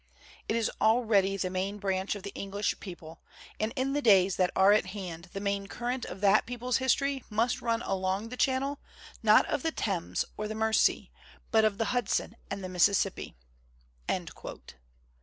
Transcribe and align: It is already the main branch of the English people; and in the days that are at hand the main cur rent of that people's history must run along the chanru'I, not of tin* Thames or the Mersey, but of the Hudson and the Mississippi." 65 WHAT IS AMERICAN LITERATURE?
It 0.49 0.55
is 0.55 0.71
already 0.81 1.37
the 1.37 1.51
main 1.51 1.77
branch 1.77 2.15
of 2.15 2.23
the 2.23 2.33
English 2.33 2.79
people; 2.79 3.21
and 3.59 3.71
in 3.75 3.93
the 3.93 4.01
days 4.01 4.35
that 4.37 4.49
are 4.55 4.73
at 4.73 4.87
hand 4.87 5.29
the 5.33 5.39
main 5.39 5.67
cur 5.67 5.89
rent 5.89 6.05
of 6.05 6.21
that 6.21 6.47
people's 6.47 6.77
history 6.77 7.23
must 7.29 7.61
run 7.61 7.83
along 7.83 8.29
the 8.29 8.35
chanru'I, 8.37 8.77
not 9.21 9.45
of 9.45 9.61
tin* 9.61 9.73
Thames 9.75 10.25
or 10.37 10.47
the 10.47 10.55
Mersey, 10.55 11.11
but 11.51 11.63
of 11.63 11.77
the 11.77 11.91
Hudson 11.93 12.35
and 12.49 12.63
the 12.63 12.67
Mississippi." 12.67 13.35
65 13.35 13.35
WHAT 13.37 13.53
IS 13.53 14.09
AMERICAN 14.15 14.61
LITERATURE? 14.61 14.79